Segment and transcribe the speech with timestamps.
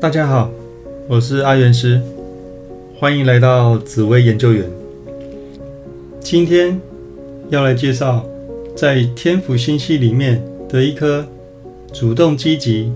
[0.00, 0.50] 大家好，
[1.06, 2.00] 我是阿元师，
[2.98, 4.64] 欢迎来到紫薇研究员。
[6.20, 6.80] 今天
[7.50, 8.24] 要来介绍
[8.74, 11.26] 在天府星系里面的一颗
[11.92, 12.90] 主动积极、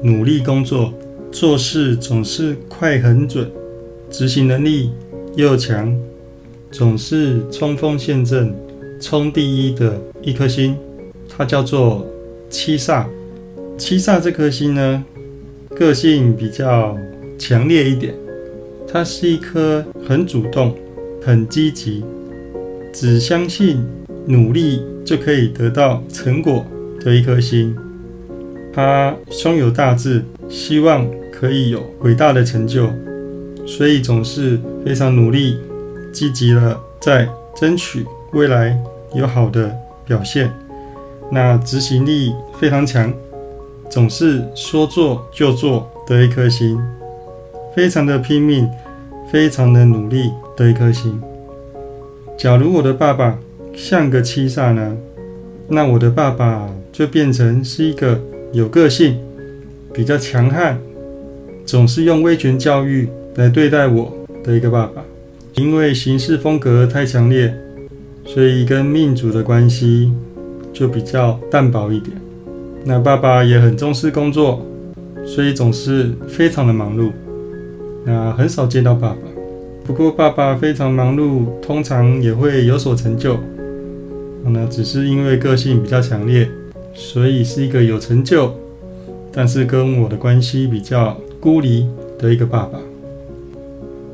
[0.00, 0.92] 努力工作、
[1.32, 3.50] 做事总是快很准、
[4.08, 4.92] 执行能力
[5.34, 5.92] 又强、
[6.70, 8.54] 总是冲锋陷阵、
[9.00, 10.76] 冲第一的一颗星，
[11.28, 12.06] 它叫做
[12.48, 13.06] 七煞。
[13.76, 15.04] 七煞这颗星呢？
[15.78, 16.98] 个性比较
[17.38, 18.12] 强烈一点，
[18.90, 20.74] 它是一颗很主动、
[21.24, 22.02] 很积极，
[22.92, 23.86] 只相信
[24.26, 26.66] 努力就可以得到成果
[27.00, 27.76] 的一颗心。
[28.74, 32.90] 他胸有大志，希望可以有伟大的成就，
[33.64, 35.58] 所以总是非常努力、
[36.12, 38.76] 积极的在争取未来
[39.14, 39.72] 有好的
[40.04, 40.50] 表现。
[41.30, 43.12] 那执行力非常强。
[43.90, 46.78] 总是说做就做的一颗心，
[47.74, 48.68] 非常的拼命，
[49.32, 51.20] 非常的努力的一颗心。
[52.36, 53.38] 假如我的爸爸
[53.74, 54.96] 像个七煞呢，
[55.68, 58.20] 那我的爸爸就变成是一个
[58.52, 59.18] 有个性、
[59.92, 60.78] 比较强悍，
[61.64, 64.12] 总是用威权教育来对待我
[64.44, 65.02] 的一个爸爸。
[65.54, 67.52] 因为行事风格太强烈，
[68.24, 70.12] 所以跟命主的关系
[70.72, 72.14] 就比较淡薄一点。
[72.88, 74.64] 那爸爸也很重视工作，
[75.26, 77.12] 所以总是非常的忙碌。
[78.06, 79.16] 那很少见到爸爸，
[79.84, 83.36] 不过爸爸非常忙碌，通常也会有所成就。
[84.42, 86.48] 那只是因为个性比较强烈，
[86.94, 88.54] 所以是一个有成就，
[89.30, 91.86] 但是跟我的关系比较孤立
[92.18, 92.78] 的一个爸爸。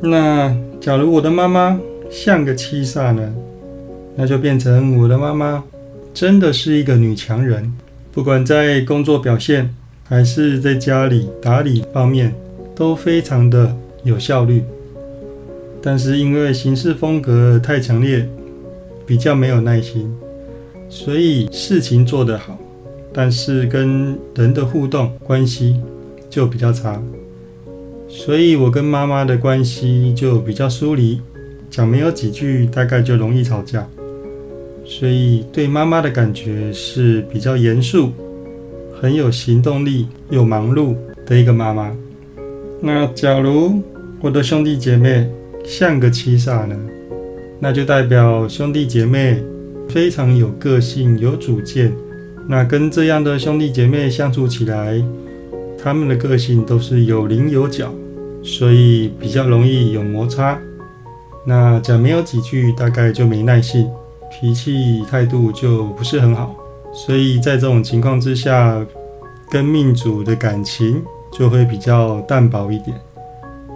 [0.00, 1.78] 那假如我的妈妈
[2.10, 3.32] 像个七煞呢？
[4.16, 5.62] 那就变成我的妈妈
[6.12, 7.72] 真的是一个女强人。
[8.14, 12.32] 不管在工作表现还是在家里打理方面，
[12.72, 14.62] 都非常的有效率。
[15.82, 18.28] 但是因为行事风格太强烈，
[19.04, 20.14] 比较没有耐心，
[20.88, 22.56] 所以事情做得好，
[23.12, 25.80] 但是跟人的互动关系
[26.30, 27.02] 就比较差。
[28.08, 31.20] 所以我跟妈妈的关系就比较疏离，
[31.68, 33.84] 讲没有几句，大概就容易吵架。
[34.84, 38.12] 所以对妈妈的感觉是比较严肃、
[39.00, 40.94] 很有行动力又忙碌
[41.26, 41.94] 的一个妈妈。
[42.80, 43.82] 那假如
[44.20, 45.28] 我的兄弟姐妹
[45.64, 46.76] 像个七煞呢？
[47.60, 49.42] 那就代表兄弟姐妹
[49.88, 51.92] 非常有个性、有主见。
[52.46, 55.02] 那跟这样的兄弟姐妹相处起来，
[55.82, 57.90] 他们的个性都是有棱有角，
[58.42, 60.58] 所以比较容易有摩擦。
[61.46, 63.88] 那讲没有几句，大概就没耐性。
[64.40, 66.54] 脾气态度就不是很好，
[66.92, 68.84] 所以在这种情况之下，
[69.50, 71.00] 跟命主的感情
[71.32, 72.94] 就会比较淡薄一点，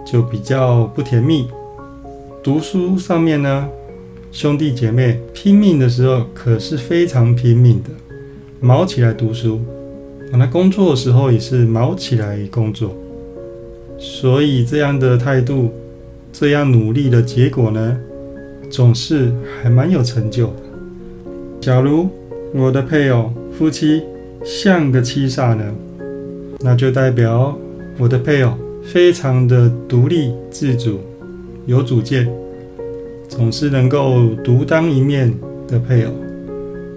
[0.05, 1.47] 就比较不甜蜜。
[2.43, 3.67] 读书上面呢，
[4.31, 7.89] 兄弟姐妹拼命的时候可是非常拼命的，
[8.59, 9.59] 卯起来读书；
[10.33, 12.93] 那工作的时候也是卯起来工作。
[13.97, 15.71] 所以这样的态度，
[16.31, 17.97] 这样努力的结果呢？
[18.69, 19.31] 总是
[19.61, 20.53] 还蛮有成就的。
[21.59, 22.07] 假如
[22.53, 24.01] 我的配偶、夫妻
[24.43, 25.63] 像个七煞呢，
[26.59, 27.57] 那就代表
[27.97, 28.53] 我的配偶
[28.83, 30.99] 非常的独立自主、
[31.65, 32.29] 有主见，
[33.27, 35.33] 总是能够独当一面
[35.67, 36.11] 的配偶，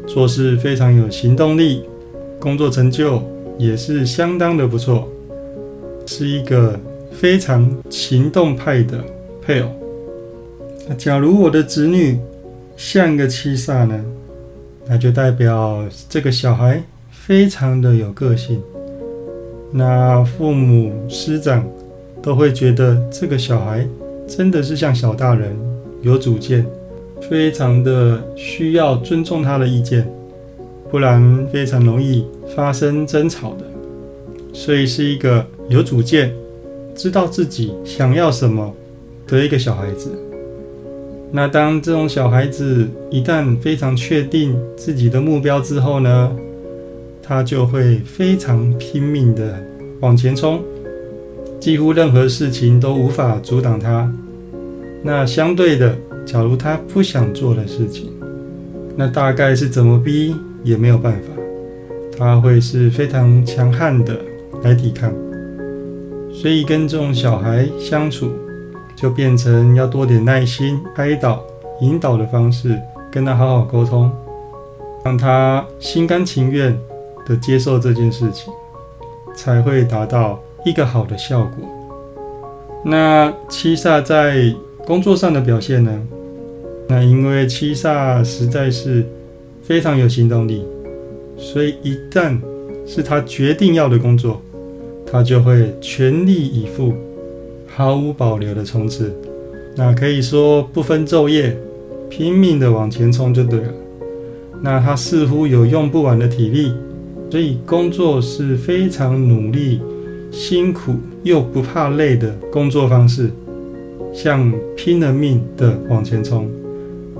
[0.07, 1.83] 做事非常有行动力，
[2.39, 3.23] 工作成就
[3.59, 5.09] 也是相当的不错，
[6.07, 6.79] 是一个
[7.11, 9.05] 非常行动派的
[9.45, 9.69] 配偶。
[10.89, 12.19] 那假如我的子女
[12.77, 14.05] 像个七煞呢？
[14.89, 18.61] 那就代表这个小孩非常的有个性。
[19.71, 21.65] 那父母师长
[22.21, 23.87] 都会觉得这个小孩
[24.27, 25.57] 真的是像小大人，
[26.03, 26.67] 有主见，
[27.31, 30.07] 非常的需要尊重他的意见，
[30.91, 32.27] 不然非常容易
[32.57, 33.65] 发生争吵的。
[34.53, 36.35] 所以是一个有主见，
[36.95, 38.75] 知道自己想要什么
[39.29, 40.11] 的一个小孩子。
[41.35, 46.31] 那当这种小孩子一旦非常确定自己的目标之后呢，
[47.23, 49.59] 他就会非常拼命的
[50.01, 50.61] 往前冲，
[51.59, 54.13] 几乎任何事情都无法阻挡他。
[55.03, 55.97] 那相对的，
[56.27, 58.13] 假如他不想做的事情，
[58.95, 61.29] 那大概是怎么逼也没有办法，
[62.19, 64.21] 他会是非常强悍的
[64.63, 65.11] 来抵抗。
[66.31, 68.31] 所以跟这种小孩相处。
[69.03, 71.43] 就变成要多点耐心、开导、
[71.81, 74.09] 引导的方式，跟他好好沟通，
[75.05, 76.79] 让他心甘情愿
[77.27, 78.53] 的接受这件事情，
[79.35, 81.69] 才会达到一个好的效果。
[82.85, 84.55] 那七煞在
[84.87, 85.91] 工作上的表现呢？
[86.87, 89.05] 那因为七煞实在是
[89.65, 90.65] 非常有行动力，
[91.37, 92.39] 所以一旦
[92.87, 94.41] 是他决定要的工作，
[95.11, 96.95] 他就会全力以赴、
[97.75, 99.13] 毫无保留的冲刺。
[99.75, 101.57] 那可以说不分昼夜，
[102.11, 103.73] 拼命的往前冲就对了。
[104.63, 106.73] 那他似乎有用不完的体力，
[107.31, 109.81] 所以工作是非常努力、
[110.31, 113.31] 辛苦又不怕累的工作方式，
[114.13, 116.49] 像拼了命的往前冲。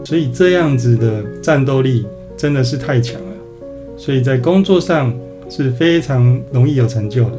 [0.05, 2.05] 所以这样子的战斗力
[2.37, 3.33] 真的是太强了，
[3.97, 5.13] 所以在工作上
[5.49, 7.39] 是非常容易有成就的。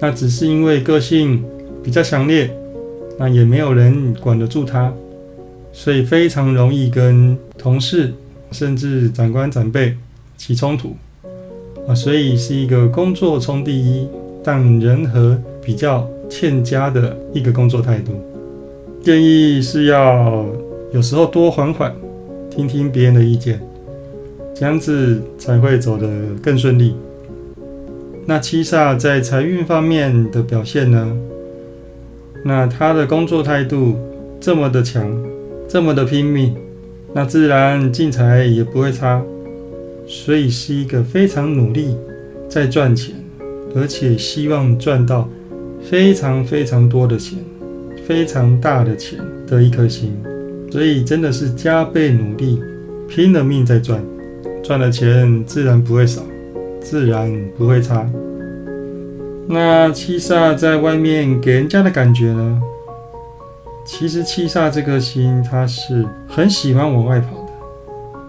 [0.00, 1.44] 那只是因为个性
[1.82, 2.50] 比较强烈，
[3.18, 4.92] 那也没有人管得住他，
[5.72, 8.12] 所以非常容易跟同事
[8.50, 9.96] 甚至长官长辈
[10.36, 10.96] 起冲突
[11.86, 14.06] 啊，所以是一个工作冲第一，
[14.42, 18.12] 但人和比较欠佳的一个工作态度。
[19.02, 20.46] 建议是要。
[20.94, 21.90] 有时候多缓缓，
[22.50, 23.58] 听听别人的意见，
[24.54, 26.06] 这样子才会走得
[26.42, 26.94] 更顺利。
[28.26, 31.16] 那七煞在财运方面的表现呢？
[32.44, 33.96] 那他的工作态度
[34.40, 35.10] 这么的强，
[35.68, 36.54] 这么的拼命，
[37.14, 39.22] 那自然进财也不会差。
[40.06, 41.96] 所以是一个非常努力
[42.48, 43.14] 在赚钱，
[43.74, 45.28] 而且希望赚到
[45.80, 47.38] 非常非常多的钱，
[48.06, 50.12] 非常大的钱的一颗心。
[50.70, 52.58] 所以真的是加倍努力，
[53.08, 54.02] 拼了命在赚，
[54.62, 56.22] 赚的钱自然不会少，
[56.80, 58.10] 自然不会差。
[59.48, 62.62] 那七煞在外面给人家的感觉呢？
[63.84, 67.52] 其实七煞这颗星，他是很喜欢往外跑的。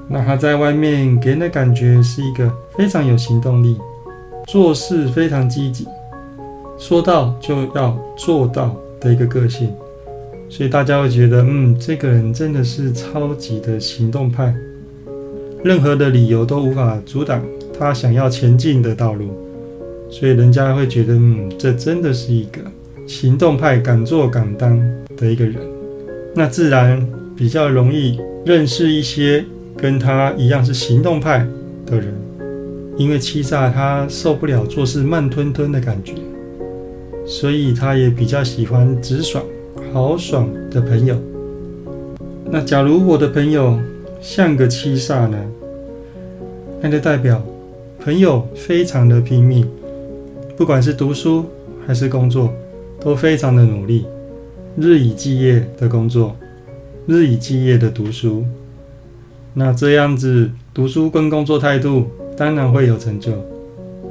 [0.09, 3.77] 那他在外面给人的感觉是一个非常有行动力，
[4.47, 5.87] 做事非常积极，
[6.77, 9.71] 说到就要做到的一个个性。
[10.49, 14.53] 所以大家会觉得，嗯，这个人真的是超级的行动派，
[15.63, 17.41] 任何的理由都无法阻挡
[17.77, 19.42] 他想要前进的道路。
[20.13, 22.61] 所以人家会觉得，嗯，这真的是一个
[23.07, 24.79] 行动派、敢做敢当
[25.17, 25.55] 的一个人。
[26.35, 27.03] 那自然
[27.35, 29.43] 比较容易认识一些
[29.75, 31.43] 跟他一样是行动派
[31.87, 32.13] 的人，
[32.95, 36.13] 因为七煞他受不了做事慢吞吞的感觉，
[37.25, 39.43] 所以他也比较喜欢直爽。
[39.91, 41.15] 豪爽的朋友，
[42.51, 43.79] 那假如我的朋友
[44.21, 45.37] 像个七煞呢？
[46.81, 47.43] 那就代表
[47.99, 49.67] 朋友非常的拼命，
[50.55, 51.45] 不管是读书
[51.85, 52.53] 还是工作，
[52.99, 54.05] 都非常的努力，
[54.77, 56.35] 日以继夜的工作，
[57.07, 58.43] 日以继夜的读书。
[59.53, 62.07] 那这样子读书跟工作态度，
[62.37, 63.31] 当然会有成就。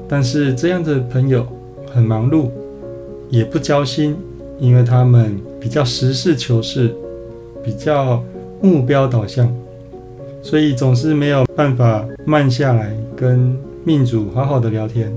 [0.09, 1.47] 但是这样的朋友
[1.93, 2.51] 很忙碌，
[3.31, 4.17] 也不交心。
[4.61, 6.95] 因为他们比较实事求是，
[7.65, 8.23] 比较
[8.61, 9.53] 目标导向，
[10.41, 15.13] 所以总是没有办法慢下来跟命主好好的聊天。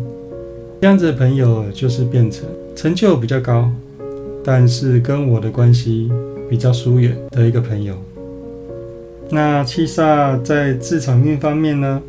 [0.81, 2.45] 这样子的朋友就是变成
[2.75, 3.71] 成就比较高，
[4.43, 6.11] 但是跟我的关系
[6.49, 7.95] 比较疏远的一个朋友。
[9.29, 12.01] 那七煞在自场运方面呢？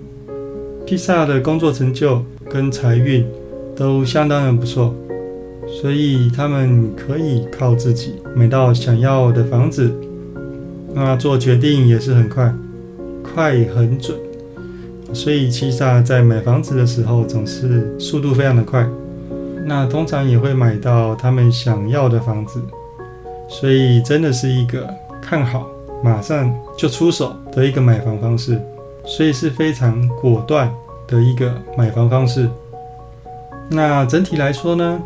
[0.87, 3.25] 七煞的工作成就跟财运
[3.75, 4.95] 都相当的不错。
[5.69, 9.93] 所以他们可以靠自己买到想要的房子，
[10.95, 12.55] 那做决定也是很快，
[13.21, 14.17] 快很准。
[15.13, 18.87] 所以七煞在买房子的时候总是速度非常的快，
[19.65, 22.61] 那通常也会买到他们想要的房子。
[23.49, 24.89] 所以真的是一个
[25.23, 25.69] 看好
[26.03, 28.61] 马上就出手的一个买房方式，
[29.05, 30.73] 所以是非常果断
[31.07, 32.49] 的一个买房方式。
[33.71, 35.01] 那整体来说呢？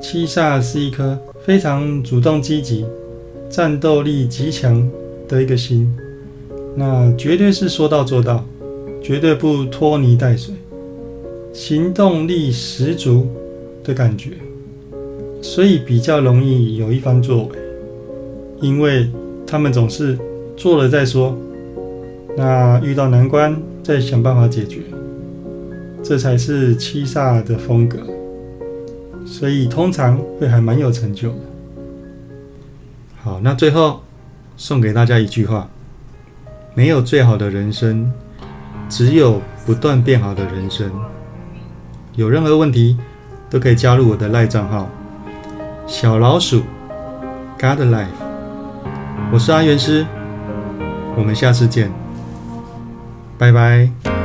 [0.00, 1.16] 七煞是一颗
[1.46, 2.84] 非常主动积极、
[3.48, 4.86] 战斗力极强
[5.28, 5.96] 的一个心，
[6.74, 8.44] 那绝对是说到做到，
[9.04, 10.54] 绝对不拖泥带水，
[11.52, 13.28] 行动力十足
[13.84, 14.30] 的感觉，
[15.42, 17.50] 所以比较容易有一番作为，
[18.62, 19.10] 因为
[19.46, 20.18] 他们总是
[20.56, 21.36] 做了再说，
[22.34, 24.80] 那遇到难关再想办法解决，
[26.02, 27.98] 这才是七煞的风格。
[29.26, 31.36] 所以通常会还蛮有成就的。
[33.22, 34.00] 好，那最后
[34.56, 35.68] 送给大家一句话：
[36.74, 38.10] 没有最好的人生，
[38.96, 40.88] 只有不断变好的人生。
[42.14, 42.96] 有任何问题
[43.50, 44.88] 都可以加入我的赖账号
[45.84, 46.62] 小老鼠
[47.58, 48.06] God Life。
[49.32, 50.06] 我是阿元师，
[51.16, 51.90] 我们下次见，
[53.36, 54.23] 拜拜。